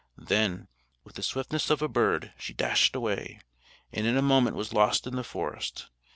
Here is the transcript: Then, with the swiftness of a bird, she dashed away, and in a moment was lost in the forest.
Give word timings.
Then, 0.17 0.67
with 1.03 1.13
the 1.13 1.21
swiftness 1.21 1.69
of 1.69 1.83
a 1.83 1.87
bird, 1.87 2.33
she 2.39 2.53
dashed 2.55 2.95
away, 2.95 3.39
and 3.93 4.07
in 4.07 4.17
a 4.17 4.21
moment 4.23 4.55
was 4.55 4.73
lost 4.73 5.05
in 5.05 5.15
the 5.15 5.23
forest. 5.23 5.89